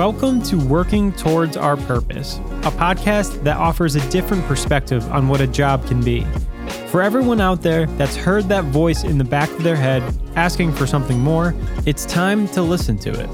[0.00, 5.42] Welcome to Working Towards Our Purpose, a podcast that offers a different perspective on what
[5.42, 6.24] a job can be.
[6.86, 10.02] For everyone out there that's heard that voice in the back of their head
[10.36, 11.54] asking for something more,
[11.84, 13.28] it's time to listen to it.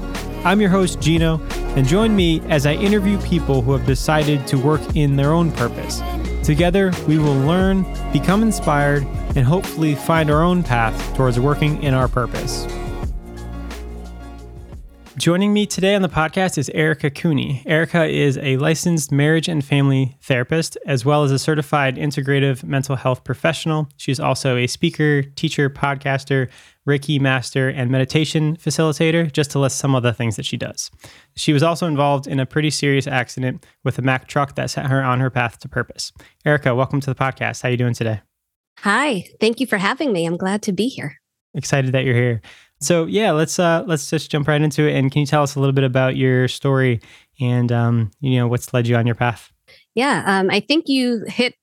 [0.45, 1.39] I'm your host, Gino,
[1.77, 5.53] and join me as I interview people who have decided to work in their own
[5.53, 6.01] purpose.
[6.43, 9.03] Together, we will learn, become inspired,
[9.37, 12.67] and hopefully find our own path towards working in our purpose.
[15.27, 17.61] Joining me today on the podcast is Erica Cuni.
[17.65, 22.95] Erica is a licensed marriage and family therapist, as well as a certified integrative mental
[22.95, 23.89] health professional.
[23.97, 26.47] She's also a speaker, teacher, podcaster,
[26.87, 30.89] Reiki master, and meditation facilitator, just to list some of the things that she does.
[31.35, 34.85] She was also involved in a pretty serious accident with a Mack truck that set
[34.85, 36.13] her on her path to purpose.
[36.45, 37.63] Erica, welcome to the podcast.
[37.63, 38.21] How are you doing today?
[38.79, 40.25] Hi, thank you for having me.
[40.25, 41.17] I'm glad to be here.
[41.53, 42.41] Excited that you're here.
[42.79, 44.95] So yeah, let's uh, let's just jump right into it.
[44.95, 47.01] And can you tell us a little bit about your story
[47.39, 49.51] and um, you know what's led you on your path?
[49.95, 51.55] Yeah, um, I think you hit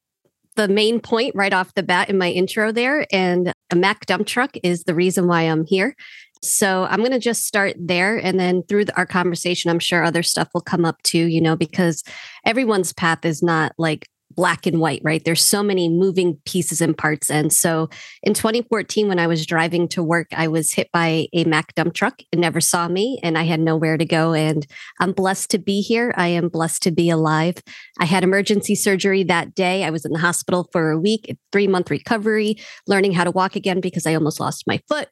[0.57, 3.07] the main point right off the bat in my intro there.
[3.13, 5.95] And a Mack dump truck is the reason why I'm here.
[6.43, 8.17] So I'm going to just start there.
[8.17, 11.41] And then through the, our conversation, I'm sure other stuff will come up too, you
[11.41, 12.05] know, because
[12.45, 15.25] everyone's path is not like black and white, right?
[15.25, 17.31] There's so many moving pieces and parts.
[17.31, 17.89] And so
[18.23, 21.95] in 2014, when I was driving to work, I was hit by a Mack dump
[21.95, 22.21] truck.
[22.33, 24.35] It never saw me and I had nowhere to go.
[24.35, 24.67] And
[25.01, 26.15] I'm blessed to be here.
[26.17, 27.57] I am blessed to be alive.
[27.99, 29.85] I had emergency surgery that day.
[29.85, 33.57] I was in the hospital for a week, three month recovery, learning how to walk
[33.57, 35.09] again because I almost lost my foot.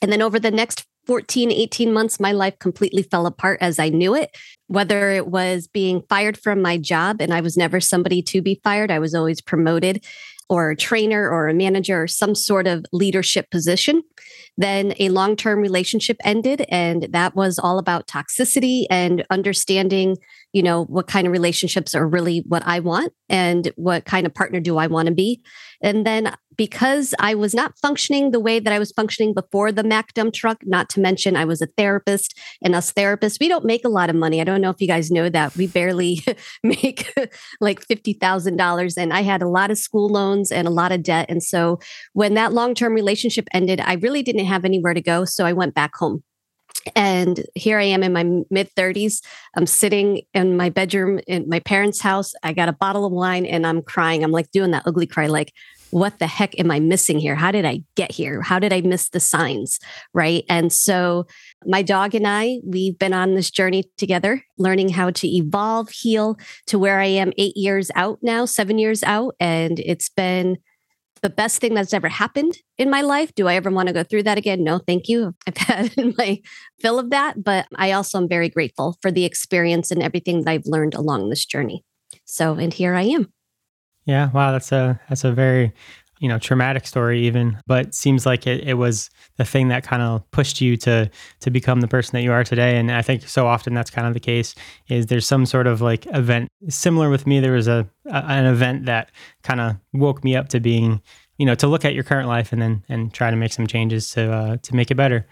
[0.00, 3.88] And then over the next 14, 18 months, my life completely fell apart as I
[3.88, 4.36] knew it.
[4.68, 8.60] Whether it was being fired from my job, and I was never somebody to be
[8.62, 10.04] fired, I was always promoted,
[10.50, 14.02] or a trainer or a manager or some sort of leadership position.
[14.56, 20.16] Then a long term relationship ended, and that was all about toxicity and understanding
[20.52, 24.34] you know, what kind of relationships are really what I want and what kind of
[24.34, 25.42] partner do I want to be.
[25.82, 29.84] And then because I was not functioning the way that I was functioning before the
[29.84, 33.64] Mack dump truck, not to mention I was a therapist and us therapists, we don't
[33.64, 34.40] make a lot of money.
[34.40, 35.56] I don't know if you guys know that.
[35.56, 36.24] We barely
[36.62, 37.14] make
[37.60, 41.26] like $50,000 and I had a lot of school loans and a lot of debt.
[41.30, 41.78] And so
[42.12, 45.24] when that long-term relationship ended, I really didn't have anywhere to go.
[45.24, 46.24] So I went back home.
[46.94, 49.22] And here I am in my mid 30s.
[49.56, 52.32] I'm sitting in my bedroom in my parents' house.
[52.42, 54.24] I got a bottle of wine and I'm crying.
[54.24, 55.52] I'm like doing that ugly cry, like,
[55.90, 57.34] what the heck am I missing here?
[57.34, 58.42] How did I get here?
[58.42, 59.78] How did I miss the signs?
[60.12, 60.44] Right.
[60.48, 61.26] And so
[61.64, 66.36] my dog and I, we've been on this journey together, learning how to evolve, heal
[66.66, 69.34] to where I am eight years out now, seven years out.
[69.40, 70.58] And it's been
[71.22, 73.34] the best thing that's ever happened in my life.
[73.34, 74.62] Do I ever want to go through that again?
[74.62, 75.34] No, thank you.
[75.46, 76.40] I've had my
[76.80, 80.50] fill of that, but I also am very grateful for the experience and everything that
[80.50, 81.84] I've learned along this journey.
[82.24, 83.32] So, and here I am.
[84.08, 85.74] Yeah, wow, that's a that's a very
[86.18, 90.02] you know traumatic story even but seems like it, it was the thing that kind
[90.02, 91.08] of pushed you to
[91.38, 94.04] to become the person that you are today and i think so often that's kind
[94.04, 94.56] of the case
[94.88, 98.46] is there's some sort of like event similar with me there was a, a an
[98.46, 99.12] event that
[99.44, 101.00] kind of woke me up to being
[101.36, 103.68] you know to look at your current life and then and try to make some
[103.68, 105.24] changes to uh, to make it better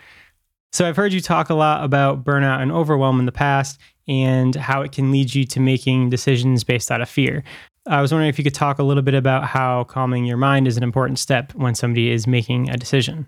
[0.73, 3.77] so i've heard you talk a lot about burnout and overwhelm in the past
[4.09, 7.43] and how it can lead you to making decisions based out of fear.
[7.89, 10.67] I was wondering if you could talk a little bit about how calming your mind
[10.67, 13.27] is an important step when somebody is making a decision.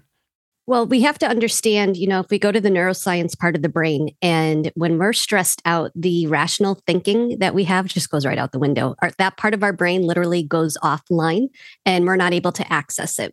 [0.68, 3.62] Well, we have to understand, you know, if we go to the neuroscience part of
[3.62, 8.26] the brain, and when we're stressed out, the rational thinking that we have just goes
[8.26, 8.94] right out the window.
[9.00, 11.48] Our, that part of our brain literally goes offline
[11.86, 13.32] and we're not able to access it.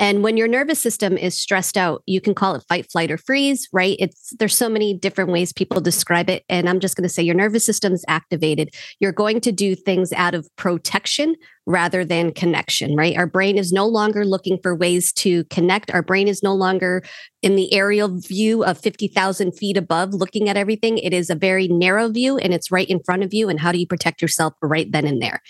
[0.00, 3.16] And when your nervous system is stressed out, you can call it fight, flight, or
[3.16, 3.96] freeze, right?
[4.00, 6.42] It's there's so many different ways people describe it.
[6.48, 8.74] And I'm just going to say your nervous system is activated.
[8.98, 11.36] You're going to do things out of protection
[11.66, 13.16] rather than connection, right?
[13.16, 15.92] Our brain is no longer looking for ways to connect.
[15.92, 17.02] Our brain is no longer
[17.42, 20.98] in the aerial view of 50,000 feet above looking at everything.
[20.98, 23.48] It is a very narrow view and it's right in front of you.
[23.48, 25.40] And how do you protect yourself right then and there?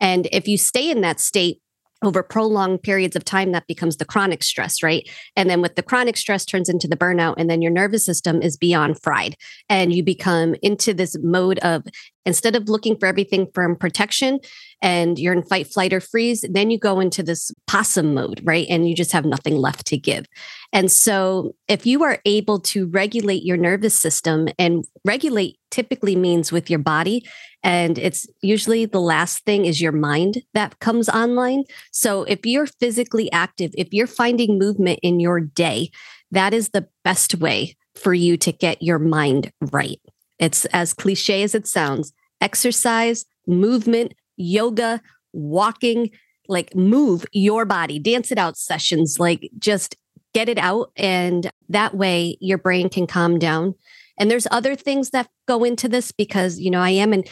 [0.00, 1.60] And if you stay in that state,
[2.02, 5.82] over prolonged periods of time that becomes the chronic stress right and then with the
[5.82, 9.34] chronic stress turns into the burnout and then your nervous system is beyond fried
[9.68, 11.82] and you become into this mode of
[12.26, 14.38] instead of looking for everything from protection
[14.82, 18.66] and you're in fight flight or freeze then you go into this possum mode right?
[18.68, 20.26] And you just have nothing left to give.
[20.72, 26.52] And so if you are able to regulate your nervous system and regulate typically means
[26.52, 27.26] with your body
[27.62, 31.64] and it's usually the last thing is your mind that comes online.
[31.90, 35.90] So if you're physically active if you're finding movement in your day
[36.30, 40.00] that is the best way for you to get your mind right
[40.38, 45.02] It's as cliche as it sounds exercise, movement, yoga,
[45.32, 46.10] walking,
[46.48, 49.96] like move your body, dance it out sessions, like just
[50.34, 50.90] get it out.
[50.96, 53.74] And that way your brain can calm down.
[54.18, 57.24] And there's other things that go into this because, you know, I am an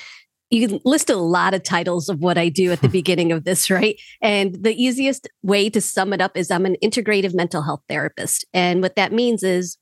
[0.49, 3.43] you can list a lot of titles of what I do at the beginning of
[3.43, 4.01] this, right?
[4.23, 8.45] And the easiest way to sum it up is I'm an integrative mental health therapist.
[8.55, 9.77] And what that means is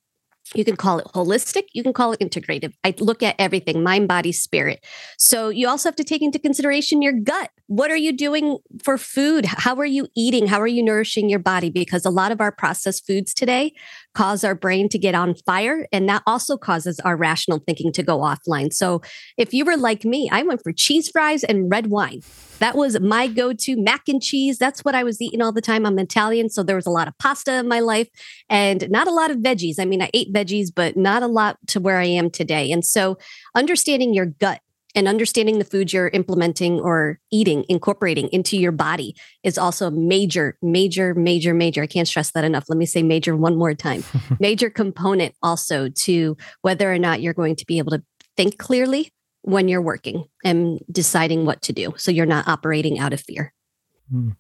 [0.55, 2.73] you can call it holistic, you can call it integrative.
[2.85, 4.85] I look at everything mind, body, spirit.
[5.19, 7.51] So you also have to take into consideration your gut.
[7.67, 9.47] What are you doing for food?
[9.47, 10.47] How are you eating?
[10.47, 11.71] How are you nourishing your body?
[11.71, 13.73] Because a lot of our processed foods today
[14.15, 15.89] cause our brain to get on fire.
[15.91, 18.71] And that also causes our rational thinking to go offline.
[18.73, 19.01] So
[19.39, 22.21] if you were like me, I went for cheese fries and red wine.
[22.59, 24.59] That was my go to mac and cheese.
[24.59, 25.87] That's what I was eating all the time.
[25.87, 26.51] I'm Italian.
[26.51, 28.09] So there was a lot of pasta in my life
[28.49, 29.77] and not a lot of veggies.
[29.81, 32.71] I mean, I ate veggies, but not a lot to where I am today.
[32.71, 33.17] And so
[33.55, 34.61] understanding your gut
[34.95, 40.57] and understanding the food you're implementing or eating, incorporating into your body is also major,
[40.63, 41.83] major, major, major.
[41.83, 42.65] I can't stress that enough.
[42.69, 44.05] Let me say major one more time.
[44.41, 48.03] major component also to whether or not you're going to be able to
[48.37, 49.11] think clearly
[49.43, 51.93] when you're working and deciding what to do.
[51.97, 53.53] So you're not operating out of fear.
[54.11, 54.31] Hmm.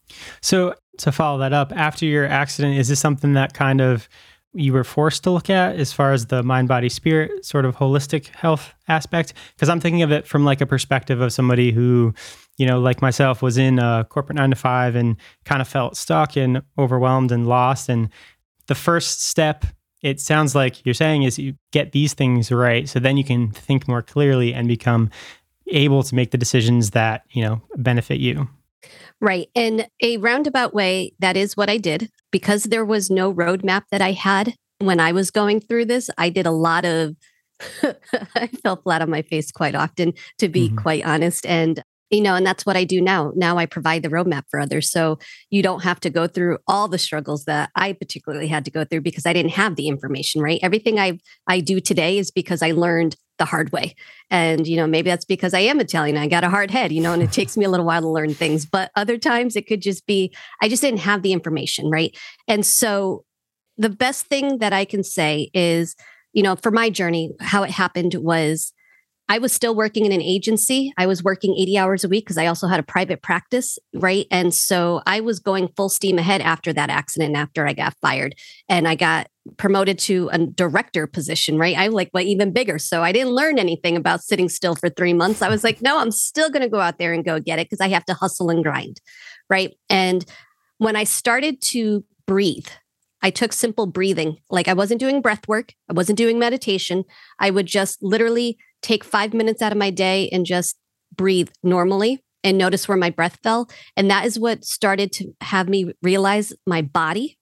[0.40, 4.08] So to follow that up, after your accident, is this something that kind of
[4.54, 7.76] you were forced to look at as far as the mind body spirit sort of
[7.76, 9.34] holistic health aspect?
[9.54, 12.14] Because i'm thinking of it from like a perspective of somebody who
[12.56, 15.96] you know like myself was in a corporate 9 to 5 and kind of felt
[15.96, 17.88] stuck and overwhelmed and lost.
[17.88, 18.08] And
[18.66, 19.64] the first step
[20.02, 23.50] it sounds like you're saying is you get these things right so then you can
[23.50, 25.10] think more clearly and become
[25.68, 28.48] able to make the decisions that you know benefit you
[29.20, 29.48] Right.
[29.54, 32.10] In a roundabout way, that is what I did.
[32.30, 36.30] Because there was no roadmap that I had when I was going through this, I
[36.30, 37.16] did a lot of,
[38.34, 40.78] I fell flat on my face quite often, to be mm-hmm.
[40.78, 41.46] quite honest.
[41.46, 43.32] And you know, and that's what I do now.
[43.34, 44.90] Now I provide the roadmap for others.
[44.90, 45.18] So
[45.50, 48.84] you don't have to go through all the struggles that I particularly had to go
[48.84, 50.60] through because I didn't have the information, right?
[50.62, 53.94] Everything I I do today is because I learned the hard way.
[54.30, 56.16] And, you know, maybe that's because I am Italian.
[56.16, 58.08] I got a hard head, you know, and it takes me a little while to
[58.08, 58.66] learn things.
[58.66, 62.16] But other times it could just be, I just didn't have the information, right?
[62.48, 63.24] And so
[63.76, 65.96] the best thing that I can say is,
[66.32, 68.72] you know, for my journey, how it happened was
[69.28, 70.92] I was still working in an agency.
[70.98, 74.26] I was working 80 hours a week because I also had a private practice, right?
[74.30, 78.34] And so I was going full steam ahead after that accident, after I got fired.
[78.68, 81.76] And I got promoted to a director position, right?
[81.76, 82.78] I like what even bigger.
[82.78, 85.42] So I didn't learn anything about sitting still for three months.
[85.42, 87.68] I was like, no, I'm still going to go out there and go get it
[87.68, 89.00] because I have to hustle and grind,
[89.50, 89.74] right?
[89.90, 90.24] And
[90.78, 92.68] when I started to breathe,
[93.22, 94.38] I took simple breathing.
[94.50, 97.04] Like I wasn't doing breath work, I wasn't doing meditation.
[97.38, 100.76] I would just literally take five minutes out of my day and just
[101.16, 103.68] breathe normally and notice where my breath fell.
[103.96, 107.38] And that is what started to have me realize my body.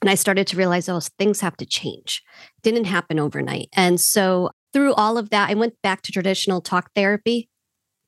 [0.00, 2.22] And I started to realize, oh, things have to change.
[2.62, 3.68] Didn't happen overnight.
[3.72, 7.48] And so through all of that, I went back to traditional talk therapy.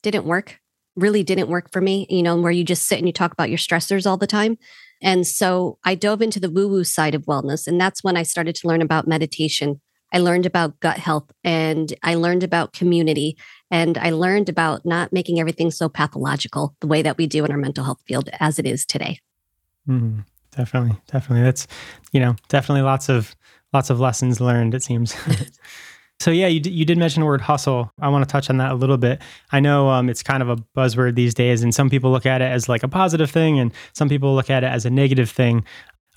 [0.02, 0.58] Didn't work,
[0.96, 3.50] really didn't work for me, you know, where you just sit and you talk about
[3.50, 4.56] your stressors all the time.
[5.02, 7.66] And so I dove into the woo woo side of wellness.
[7.66, 9.80] And that's when I started to learn about meditation
[10.12, 13.36] I learned about gut health and I learned about community
[13.70, 17.50] and I learned about not making everything so pathological the way that we do in
[17.50, 19.20] our mental health field as it is today.
[19.88, 20.24] Mm,
[20.56, 21.44] definitely, definitely.
[21.44, 21.66] That's
[22.12, 23.34] you know definitely lots of
[23.72, 24.74] lots of lessons learned.
[24.74, 25.14] It seems.
[26.20, 27.90] so yeah, you d- you did mention the word hustle.
[28.00, 29.20] I want to touch on that a little bit.
[29.52, 32.42] I know um, it's kind of a buzzword these days, and some people look at
[32.42, 35.30] it as like a positive thing, and some people look at it as a negative
[35.30, 35.64] thing.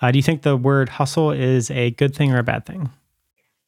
[0.02, 2.90] Uh, do you think the word hustle is a good thing or a bad thing?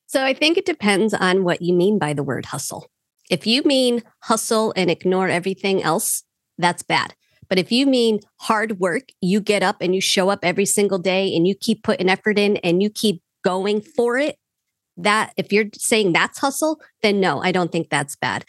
[0.07, 2.87] So I think it depends on what you mean by the word hustle.
[3.29, 6.23] If you mean hustle and ignore everything else,
[6.57, 7.15] that's bad.
[7.49, 10.99] But if you mean hard work, you get up and you show up every single
[10.99, 14.37] day and you keep putting effort in and you keep going for it,
[14.97, 18.45] that if you're saying that's hustle, then no, I don't think that's bad.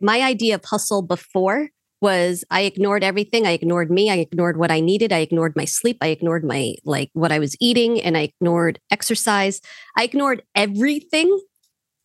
[0.00, 1.68] My idea of hustle before
[2.00, 3.46] was I ignored everything.
[3.46, 4.10] I ignored me.
[4.10, 5.12] I ignored what I needed.
[5.12, 5.98] I ignored my sleep.
[6.00, 9.60] I ignored my like what I was eating and I ignored exercise.
[9.96, 11.38] I ignored everything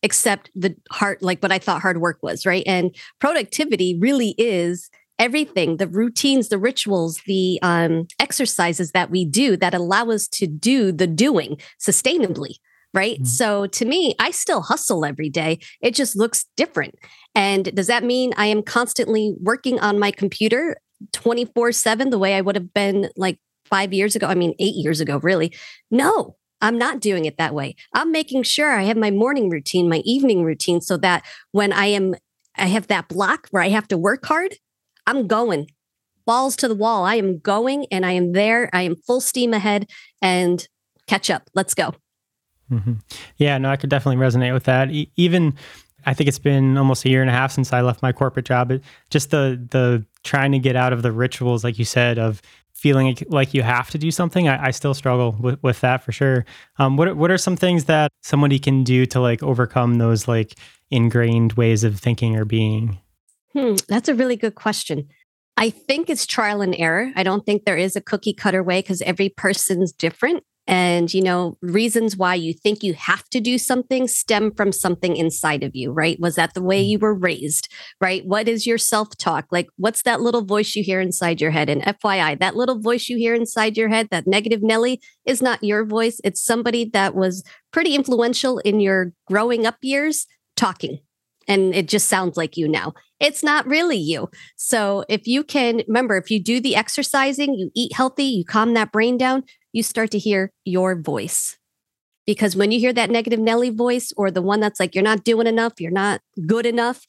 [0.02, 2.62] except the hard like what I thought hard work was, right?
[2.66, 9.56] And productivity really is everything the routines the rituals the um, exercises that we do
[9.56, 12.56] that allow us to do the doing sustainably
[12.96, 13.16] right?
[13.16, 13.24] Mm-hmm.
[13.24, 15.58] So to me, I still hustle every day.
[15.82, 16.94] It just looks different.
[17.34, 20.78] And does that mean I am constantly working on my computer
[21.12, 24.26] 24 7 the way I would have been like five years ago?
[24.26, 25.54] I mean, eight years ago, really?
[25.90, 27.76] No, I'm not doing it that way.
[27.92, 31.86] I'm making sure I have my morning routine, my evening routine, so that when I
[31.86, 32.14] am,
[32.56, 34.56] I have that block where I have to work hard,
[35.06, 35.68] I'm going
[36.26, 37.04] balls to the wall.
[37.04, 38.68] I am going and I am there.
[38.72, 39.88] I am full steam ahead
[40.20, 40.66] and
[41.06, 41.48] catch up.
[41.54, 41.94] Let's go.
[42.70, 42.94] Mm-hmm.
[43.36, 44.90] Yeah, no, I could definitely resonate with that.
[44.90, 45.54] E- even
[46.04, 48.46] I think it's been almost a year and a half since I left my corporate
[48.46, 48.70] job.
[48.72, 52.42] It, just the the trying to get out of the rituals, like you said, of
[52.72, 54.48] feeling like you have to do something.
[54.48, 56.44] I, I still struggle with, with that for sure.
[56.78, 60.56] Um, what what are some things that somebody can do to like overcome those like
[60.90, 62.98] ingrained ways of thinking or being?
[63.56, 65.08] Hmm, that's a really good question.
[65.56, 67.10] I think it's trial and error.
[67.16, 70.44] I don't think there is a cookie cutter way because every person's different.
[70.66, 75.16] And, you know, reasons why you think you have to do something stem from something
[75.16, 76.20] inside of you, right?
[76.20, 76.88] Was that the way mm.
[76.88, 78.26] you were raised, right?
[78.26, 79.46] What is your self talk?
[79.50, 81.70] Like, what's that little voice you hear inside your head?
[81.70, 85.64] And FYI, that little voice you hear inside your head, that negative Nelly, is not
[85.64, 86.20] your voice.
[86.24, 90.98] It's somebody that was pretty influential in your growing up years talking.
[91.48, 92.92] And it just sounds like you now.
[93.20, 94.28] It's not really you.
[94.56, 98.74] So if you can remember, if you do the exercising, you eat healthy, you calm
[98.74, 101.56] that brain down, you start to hear your voice.
[102.26, 105.22] Because when you hear that negative Nelly voice or the one that's like, you're not
[105.22, 107.06] doing enough, you're not good enough,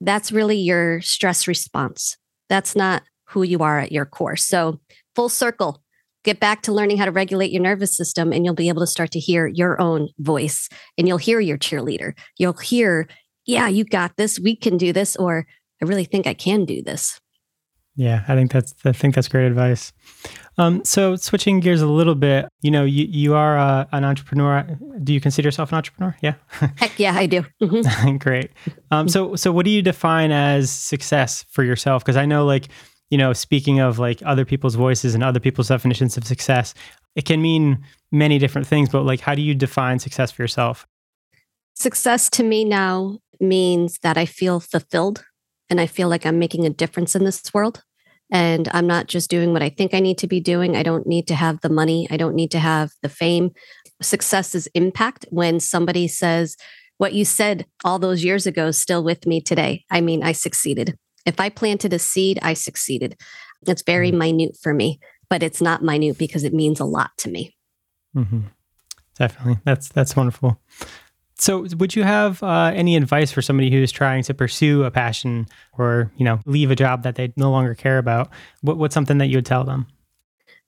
[0.00, 2.18] that's really your stress response.
[2.48, 4.36] That's not who you are at your core.
[4.36, 4.80] So,
[5.14, 5.82] full circle,
[6.24, 8.86] get back to learning how to regulate your nervous system, and you'll be able to
[8.86, 12.12] start to hear your own voice and you'll hear your cheerleader.
[12.38, 13.08] You'll hear,
[13.46, 15.46] yeah, you got this, we can do this, or
[15.80, 17.20] I really think I can do this.
[17.94, 19.92] Yeah, I think that's I think that's great advice.
[20.56, 24.66] Um, so switching gears a little bit, you know, you you are uh, an entrepreneur.
[25.02, 26.16] Do you consider yourself an entrepreneur?
[26.22, 26.34] Yeah.
[26.76, 27.44] Heck yeah, I do.
[27.60, 28.16] Mm-hmm.
[28.18, 28.50] great.
[28.90, 32.02] Um, so so what do you define as success for yourself?
[32.02, 32.68] Because I know, like,
[33.10, 36.72] you know, speaking of like other people's voices and other people's definitions of success,
[37.14, 38.88] it can mean many different things.
[38.88, 40.86] But like, how do you define success for yourself?
[41.74, 45.24] Success to me now means that I feel fulfilled
[45.68, 47.82] and I feel like I'm making a difference in this world.
[48.30, 50.74] And I'm not just doing what I think I need to be doing.
[50.74, 53.50] I don't need to have the money, I don't need to have the fame.
[54.00, 56.56] Success is impact when somebody says,
[56.96, 59.84] What you said all those years ago is still with me today.
[59.90, 60.96] I mean, I succeeded.
[61.26, 63.20] If I planted a seed, I succeeded.
[63.66, 64.18] It's very mm-hmm.
[64.18, 67.54] minute for me, but it's not minute because it means a lot to me.
[68.16, 68.40] Mm-hmm.
[69.18, 69.58] Definitely.
[69.64, 70.60] That's that's wonderful.
[71.38, 75.46] So, would you have uh, any advice for somebody who's trying to pursue a passion
[75.76, 78.30] or, you know, leave a job that they no longer care about?
[78.60, 79.86] What, what's something that you would tell them?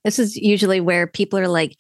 [0.05, 1.77] This is usually where people are like,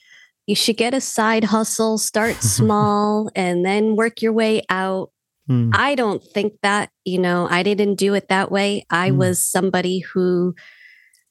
[0.47, 5.11] you should get a side hustle, start small, and then work your way out.
[5.49, 5.73] Mm.
[5.75, 8.87] I don't think that, you know, I didn't do it that way.
[8.91, 9.17] I mm.
[9.17, 10.55] was somebody who,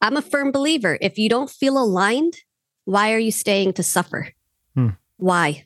[0.02, 0.98] I'm a firm believer.
[1.02, 2.36] If you don't feel aligned,
[2.86, 4.30] why are you staying to suffer?
[4.78, 4.98] Mm.
[5.18, 5.66] Why?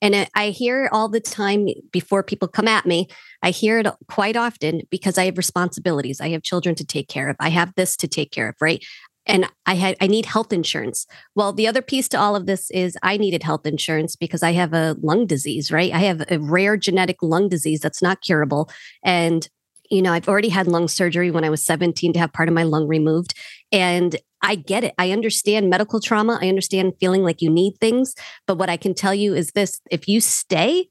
[0.00, 3.08] And I hear all the time before people come at me.
[3.42, 6.20] I hear it quite often because I have responsibilities.
[6.20, 7.36] I have children to take care of.
[7.40, 8.84] I have this to take care of, right?
[9.26, 11.06] And I had I need health insurance.
[11.34, 14.52] Well, the other piece to all of this is I needed health insurance because I
[14.52, 15.92] have a lung disease, right?
[15.92, 18.70] I have a rare genetic lung disease that's not curable.
[19.04, 19.46] And
[19.90, 22.54] you know, I've already had lung surgery when I was 17 to have part of
[22.54, 23.34] my lung removed.
[23.72, 24.94] And I get it.
[24.98, 26.38] I understand medical trauma.
[26.40, 28.14] I understand feeling like you need things.
[28.46, 30.88] But what I can tell you is this if you stay,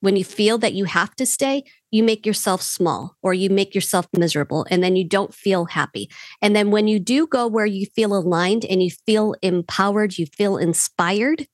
[0.00, 3.74] when you feel that you have to stay, you make yourself small or you make
[3.74, 6.10] yourself miserable and then you don't feel happy.
[6.40, 10.26] And then when you do go where you feel aligned and you feel empowered, you
[10.26, 11.46] feel inspired,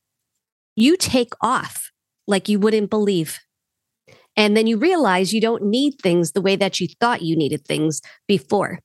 [0.77, 1.91] you take off
[2.27, 3.41] like you wouldn't believe.
[4.37, 7.65] And then you realize you don't need things the way that you thought you needed
[7.65, 8.81] things before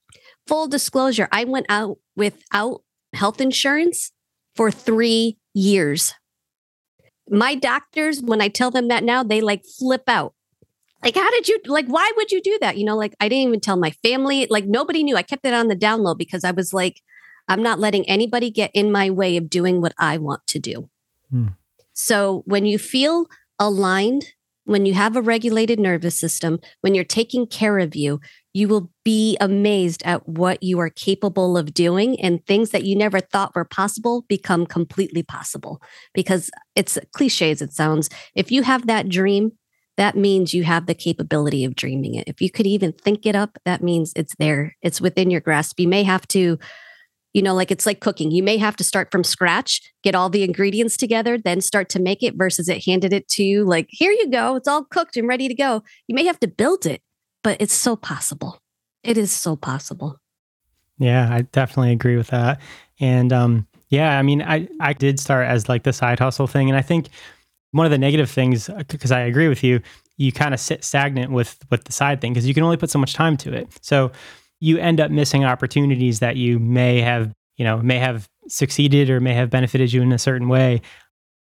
[0.46, 2.82] full disclosure, I went out without
[3.14, 4.12] health insurance
[4.54, 6.14] for three years.
[7.28, 10.34] My doctors, when I tell them that now, they like flip out.
[11.02, 12.76] Like, how did you, like, why would you do that?
[12.76, 14.46] You know, like, I didn't even tell my family.
[14.48, 15.16] Like, nobody knew.
[15.16, 17.00] I kept it on the down low because I was like,
[17.48, 20.88] I'm not letting anybody get in my way of doing what I want to do.
[21.28, 21.48] Hmm.
[21.92, 23.26] So when you feel
[23.58, 24.26] aligned,
[24.64, 28.20] when you have a regulated nervous system, when you're taking care of you,
[28.52, 32.94] you will be amazed at what you are capable of doing and things that you
[32.94, 35.80] never thought were possible become completely possible.
[36.14, 39.52] Because it's cliche as it sounds if you have that dream
[39.98, 42.24] that means you have the capability of dreaming it.
[42.26, 44.74] If you could even think it up that means it's there.
[44.80, 45.78] It's within your grasp.
[45.78, 46.58] You may have to
[47.32, 50.28] you know like it's like cooking you may have to start from scratch get all
[50.28, 53.86] the ingredients together then start to make it versus it handed it to you like
[53.90, 56.86] here you go it's all cooked and ready to go you may have to build
[56.86, 57.02] it
[57.42, 58.58] but it's so possible.
[59.02, 60.18] It is so possible.
[60.98, 62.60] Yeah, I definitely agree with that.
[63.00, 66.70] And um, Yeah, I mean, I I did start as like the side hustle thing,
[66.70, 67.08] and I think
[67.72, 69.80] one of the negative things, because I agree with you,
[70.18, 72.90] you kind of sit stagnant with with the side thing because you can only put
[72.90, 73.68] so much time to it.
[73.80, 74.12] So
[74.62, 79.18] you end up missing opportunities that you may have, you know, may have succeeded or
[79.18, 80.80] may have benefited you in a certain way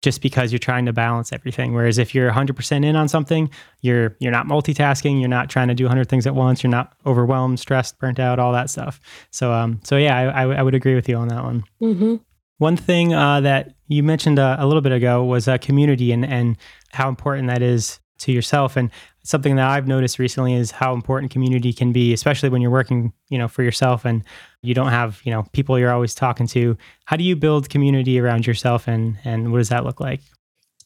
[0.01, 1.73] just because you're trying to balance everything.
[1.73, 3.49] Whereas if you're 100% in on something,
[3.79, 6.97] you're you're not multitasking, you're not trying to do 100 things at once, you're not
[7.05, 8.99] overwhelmed, stressed, burnt out, all that stuff.
[9.31, 11.63] So um so yeah, I I, I would agree with you on that one.
[11.81, 12.15] Mm-hmm.
[12.57, 16.25] One thing uh, that you mentioned uh, a little bit ago was uh, community and
[16.25, 16.57] and
[16.91, 18.75] how important that is to yourself.
[18.75, 18.91] And
[19.27, 23.11] something that I've noticed recently is how important community can be, especially when you're working,
[23.27, 24.23] you know, for yourself and
[24.61, 26.77] you don't have, you know, people you're always talking to.
[27.05, 30.21] How do you build community around yourself and and what does that look like?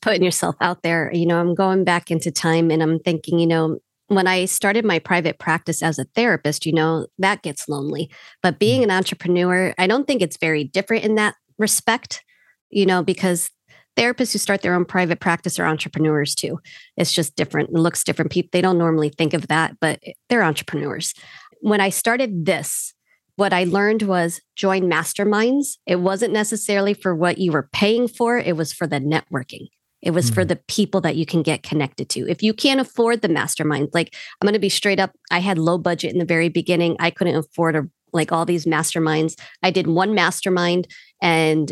[0.02, 1.12] Putting yourself out there.
[1.14, 4.86] You know, I'm going back into time and I'm thinking, you know, when I started
[4.86, 8.10] my private practice as a therapist, you know, that gets lonely.
[8.42, 8.86] But being mm.
[8.86, 12.24] an entrepreneur, I don't think it's very different in that respect,
[12.72, 13.52] you know, because
[13.98, 16.60] therapists who start their own private practice are entrepreneurs too.
[16.98, 17.70] It's just different.
[17.70, 18.32] It looks different.
[18.32, 21.14] People they don't normally think of that, but they're entrepreneurs.
[21.62, 22.94] When I started this,
[23.36, 25.78] what I learned was join masterminds.
[25.86, 29.68] It wasn't necessarily for what you were paying for, it was for the networking.
[30.02, 30.36] It was mm-hmm.
[30.36, 32.28] for the people that you can get connected to.
[32.28, 35.58] If you can't afford the mastermind, like I'm going to be straight up, I had
[35.58, 36.96] low budget in the very beginning.
[37.00, 39.40] I couldn't afford a, like all these masterminds.
[39.62, 40.88] I did one mastermind
[41.22, 41.72] and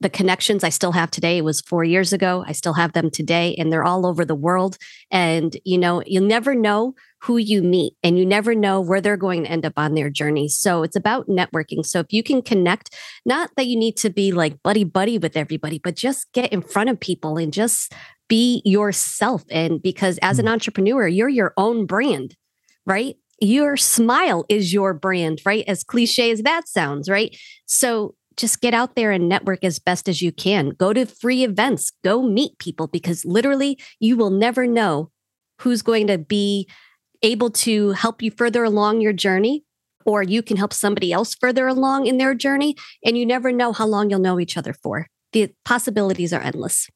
[0.00, 2.42] the connections I still have today was four years ago.
[2.46, 4.78] I still have them today, and they're all over the world.
[5.10, 9.16] And, you know, you'll never know who you meet and you never know where they're
[9.16, 10.48] going to end up on their journey.
[10.48, 11.84] So it's about networking.
[11.84, 15.36] So if you can connect, not that you need to be like buddy buddy with
[15.36, 17.92] everybody, but just get in front of people and just
[18.28, 19.44] be yourself.
[19.50, 20.52] And because as an mm.
[20.52, 22.36] entrepreneur, you're your own brand,
[22.86, 23.16] right?
[23.38, 25.64] Your smile is your brand, right?
[25.66, 27.36] As cliche as that sounds, right?
[27.66, 30.70] So just get out there and network as best as you can.
[30.70, 35.10] Go to free events, go meet people because literally you will never know
[35.60, 36.68] who's going to be
[37.22, 39.64] able to help you further along your journey
[40.06, 43.72] or you can help somebody else further along in their journey and you never know
[43.72, 45.06] how long you'll know each other for.
[45.32, 46.88] The possibilities are endless.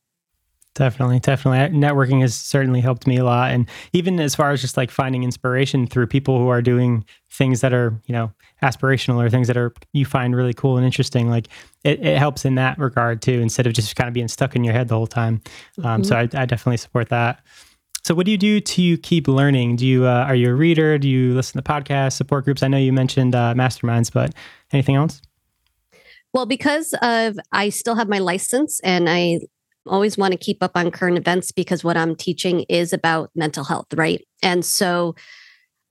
[0.74, 1.78] Definitely, definitely.
[1.78, 3.52] Networking has certainly helped me a lot.
[3.52, 7.60] And even as far as just like finding inspiration through people who are doing things
[7.60, 11.30] that are, you know, aspirational or things that are you find really cool and interesting,
[11.30, 11.46] like
[11.84, 14.64] it, it helps in that regard too, instead of just kind of being stuck in
[14.64, 15.40] your head the whole time.
[15.78, 16.02] Um, mm-hmm.
[16.02, 17.40] So I, I, definitely support that.
[18.02, 19.76] So what do you do to keep learning?
[19.76, 20.98] Do you, uh, are you a reader?
[20.98, 22.64] Do you listen to podcasts, support groups?
[22.64, 24.34] I know you mentioned uh, masterminds, but
[24.72, 25.22] anything else?
[26.32, 29.38] Well, because of I still have my license and I
[29.86, 33.64] always want to keep up on current events because what I'm teaching is about mental
[33.64, 34.24] health, right?
[34.42, 35.14] And so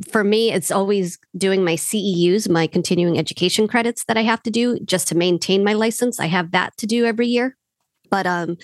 [0.10, 4.52] for me, it's always doing my CEUs, my continuing education credits that I have to
[4.52, 6.20] do just to maintain my license.
[6.20, 7.56] I have that to do every year.
[8.10, 8.58] But um,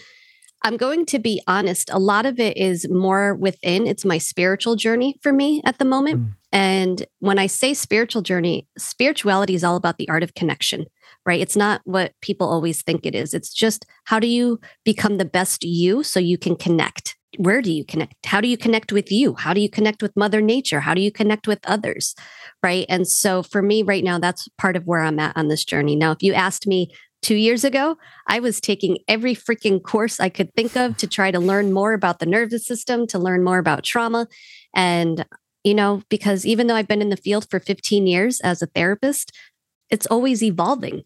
[0.63, 3.87] I'm going to be honest, a lot of it is more within.
[3.87, 6.19] It's my spiritual journey for me at the moment.
[6.19, 6.35] Mm.
[6.51, 10.85] And when I say spiritual journey, spirituality is all about the art of connection
[11.29, 11.41] right?
[11.41, 13.35] It's not what people always think it is.
[13.35, 17.15] It's just how do you become the best you so you can connect?
[17.37, 18.25] Where do you connect?
[18.25, 19.35] How do you connect with you?
[19.35, 20.79] How do you connect with Mother Nature?
[20.79, 22.15] How do you connect with others?
[22.63, 22.87] Right.
[22.89, 25.95] And so for me right now, that's part of where I'm at on this journey.
[25.95, 30.29] Now, if you asked me two years ago, I was taking every freaking course I
[30.29, 33.59] could think of to try to learn more about the nervous system, to learn more
[33.59, 34.27] about trauma.
[34.73, 35.27] And,
[35.63, 38.65] you know, because even though I've been in the field for 15 years as a
[38.65, 39.31] therapist,
[39.91, 41.03] it's always evolving.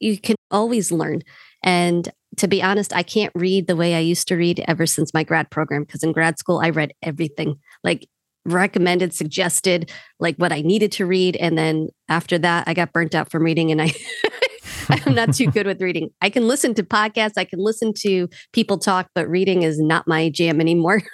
[0.00, 1.22] You can always learn.
[1.62, 2.08] And
[2.38, 5.24] to be honest, I can't read the way I used to read ever since my
[5.24, 8.08] grad program because in grad school I read everything like
[8.46, 11.36] recommended, suggested, like what I needed to read.
[11.36, 13.92] And then after that, I got burnt out from reading and I
[14.88, 16.10] I'm not too good with reading.
[16.20, 20.08] I can listen to podcasts, I can listen to people talk, but reading is not
[20.08, 21.02] my jam anymore.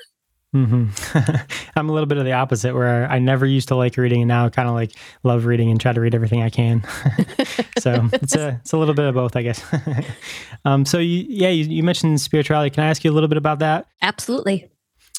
[0.57, 1.37] Mm-hmm.
[1.77, 4.29] I'm a little bit of the opposite, where I never used to like reading, and
[4.29, 4.93] now I kind of like
[5.23, 6.83] love reading and try to read everything I can.
[7.79, 9.63] so it's a it's a little bit of both, I guess.
[10.65, 12.71] um, so you, yeah, you, you mentioned spirituality.
[12.71, 13.87] Can I ask you a little bit about that?
[14.01, 14.71] Absolutely.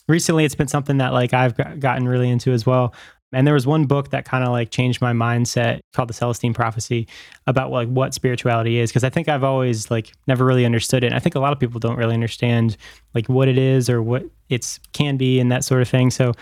[0.07, 2.95] Recently, it's been something that like I've gotten really into as well.
[3.33, 6.53] And there was one book that kind of like changed my mindset called The Celestine
[6.53, 7.07] Prophecy
[7.45, 8.91] about like what spirituality is.
[8.91, 11.07] Cause I think I've always like never really understood it.
[11.07, 12.77] And I think a lot of people don't really understand
[13.13, 16.09] like what it is or what it's can be and that sort of thing.
[16.09, 16.33] So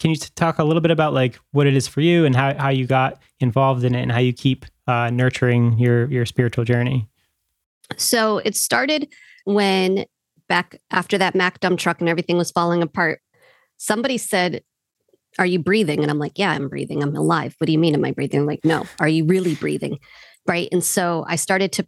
[0.00, 2.54] can you talk a little bit about like what it is for you and how,
[2.54, 6.64] how you got involved in it and how you keep uh, nurturing your, your spiritual
[6.64, 7.08] journey?
[7.96, 9.12] So it started
[9.44, 10.06] when
[10.48, 13.20] back after that Mack dump truck and everything was falling apart.
[13.76, 14.62] Somebody said,
[15.38, 16.02] are you breathing?
[16.02, 17.02] And I'm like, yeah, I'm breathing.
[17.02, 17.54] I'm alive.
[17.58, 17.94] What do you mean?
[17.94, 18.40] Am I breathing?
[18.40, 18.86] I'm like, no.
[19.00, 19.98] Are you really breathing?
[20.46, 20.68] Right.
[20.72, 21.86] And so I started to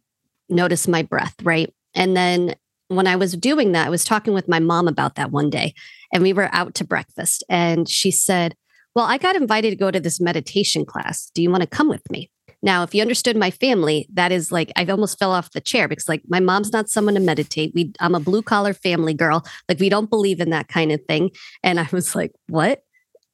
[0.49, 1.73] notice my breath, right?
[1.95, 2.55] And then
[2.89, 5.75] when I was doing that, I was talking with my mom about that one day,
[6.13, 7.43] and we were out to breakfast.
[7.49, 8.55] And she said,
[8.95, 11.31] Well, I got invited to go to this meditation class.
[11.35, 12.31] Do you want to come with me?
[12.63, 15.87] Now, if you understood my family, that is like I almost fell off the chair
[15.87, 17.73] because like my mom's not someone to meditate.
[17.75, 19.45] We I'm a blue collar family girl.
[19.69, 21.31] Like we don't believe in that kind of thing.
[21.63, 22.84] And I was like, "What?"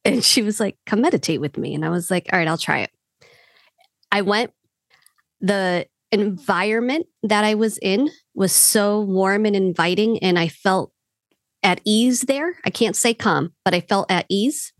[0.03, 2.57] And she was like, "Come meditate with me." And I was like, "All right, I'll
[2.57, 2.91] try it."
[4.11, 4.51] I went
[5.39, 10.91] the environment that I was in was so warm and inviting and I felt
[11.63, 12.55] at ease there.
[12.65, 14.73] I can't say calm, but I felt at ease.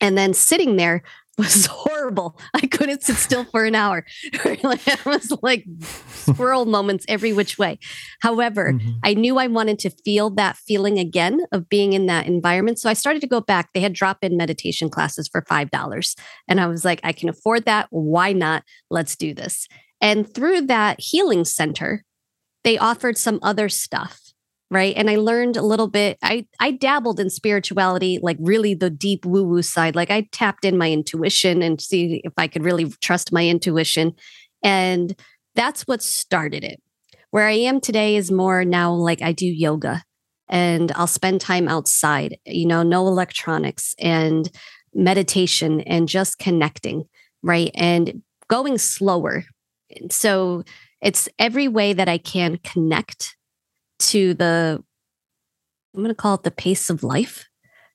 [0.00, 1.02] And then sitting there
[1.40, 2.38] was horrible.
[2.54, 4.04] I couldn't sit still for an hour.
[4.22, 5.64] it was like
[6.10, 7.78] squirrel moments every which way.
[8.20, 8.98] However, mm-hmm.
[9.02, 12.78] I knew I wanted to feel that feeling again of being in that environment.
[12.78, 13.70] So I started to go back.
[13.72, 16.16] They had drop in meditation classes for $5.
[16.48, 17.86] And I was like, I can afford that.
[17.90, 18.62] Why not?
[18.90, 19.66] Let's do this.
[20.00, 22.04] And through that healing center,
[22.64, 24.29] they offered some other stuff
[24.70, 24.94] right?
[24.96, 29.24] And i learned a little bit i i dabbled in spirituality like really the deep
[29.24, 32.86] woo woo side like i tapped in my intuition and see if i could really
[33.00, 34.12] trust my intuition.
[34.62, 35.14] And
[35.54, 36.82] that's what started it.
[37.30, 40.02] Where i am today is more now like i do yoga
[40.48, 44.50] and i'll spend time outside you know no electronics and
[44.92, 47.04] meditation and just connecting
[47.42, 47.70] right?
[47.74, 49.44] And going slower.
[50.10, 50.64] So
[51.00, 53.36] it's every way that i can connect
[54.00, 54.82] to the,
[55.94, 57.46] I'm going to call it the pace of life,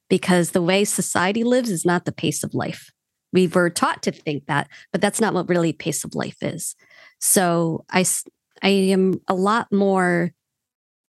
[0.10, 2.92] because the way society lives is not the pace of life.
[3.34, 6.76] We were taught to think that, but that's not what really pace of life is.
[7.20, 8.06] So I,
[8.62, 10.32] I am a lot more,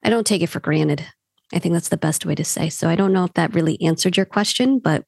[0.04, 1.04] I don't take it for granted.
[1.52, 2.68] I think that's the best way to say.
[2.68, 5.04] So I don't know if that really answered your question, but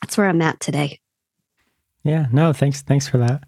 [0.00, 1.00] that's where I'm at today.
[2.04, 2.82] Yeah, no, thanks.
[2.82, 3.42] Thanks for that.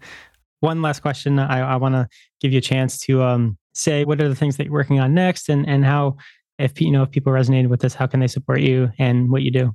[0.59, 1.39] One last question.
[1.39, 2.07] I, I want to
[2.39, 5.13] give you a chance to um, say what are the things that you're working on
[5.13, 6.15] next and and how
[6.59, 9.41] if you know if people resonated with this how can they support you and what
[9.41, 9.73] you do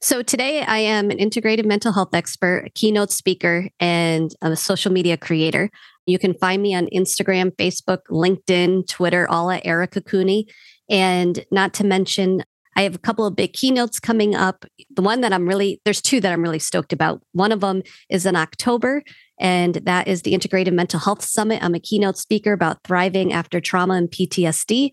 [0.00, 4.92] so today I am an integrated mental health expert, a keynote speaker, and a social
[4.92, 5.70] media creator.
[6.06, 10.46] You can find me on Instagram, Facebook, LinkedIn, Twitter, all at Erica Cuni.
[10.88, 12.44] And not to mention,
[12.76, 14.64] I have a couple of big keynotes coming up.
[14.94, 17.22] The one that I'm really, there's two that I'm really stoked about.
[17.32, 19.02] One of them is in October,
[19.38, 21.62] and that is the Integrated Mental Health Summit.
[21.62, 24.92] I'm a keynote speaker about thriving after trauma and PTSD.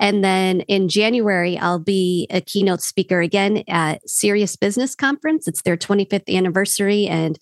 [0.00, 5.46] And then in January, I'll be a keynote speaker again at Serious Business Conference.
[5.46, 7.06] It's their 25th anniversary.
[7.06, 7.38] And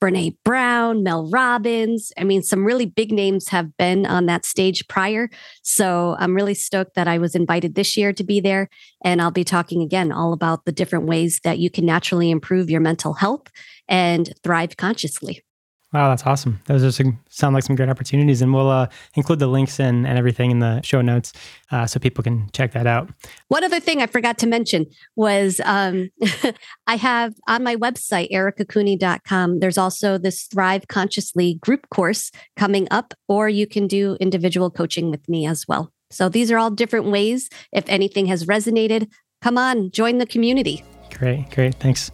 [0.00, 2.10] Brene Brown, Mel Robbins.
[2.18, 5.30] I mean, some really big names have been on that stage prior.
[5.62, 8.68] So I'm really stoked that I was invited this year to be there.
[9.04, 12.68] And I'll be talking again all about the different ways that you can naturally improve
[12.68, 13.46] your mental health
[13.86, 15.44] and thrive consciously.
[15.92, 16.58] Wow, that's awesome.
[16.64, 20.06] Those are some, sound like some great opportunities, and we'll uh, include the links and,
[20.06, 21.34] and everything in the show notes
[21.70, 23.10] uh, so people can check that out.
[23.48, 26.10] One other thing I forgot to mention was um,
[26.86, 33.12] I have on my website, ericacuni.com, there's also this Thrive Consciously group course coming up,
[33.28, 35.92] or you can do individual coaching with me as well.
[36.10, 37.50] So these are all different ways.
[37.70, 39.10] If anything has resonated,
[39.42, 40.84] come on, join the community.
[41.18, 41.74] Great, great.
[41.74, 42.10] Thanks.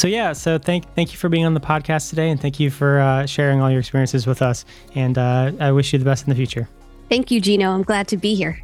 [0.00, 2.70] So yeah, so thank thank you for being on the podcast today, and thank you
[2.70, 4.64] for uh, sharing all your experiences with us.
[4.94, 6.70] And uh, I wish you the best in the future.
[7.10, 7.70] Thank you, Gino.
[7.70, 8.62] I'm glad to be here.